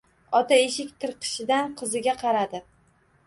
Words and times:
Ota 0.37 0.57
eshik 0.61 0.95
tirqishidan 1.03 1.77
qiziga 1.81 2.15
qaradi. 2.25 2.63